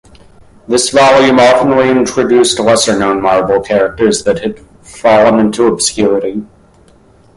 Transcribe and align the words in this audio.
This 0.67 0.89
volume 0.89 1.37
often 1.39 1.69
reintroduced 1.73 2.57
lesser-known 2.59 3.21
Marvel 3.21 3.61
characters 3.61 4.23
that 4.23 4.39
had 4.39 4.59
fallen 4.81 5.37
into 5.39 5.67
obscurity. 5.67 6.41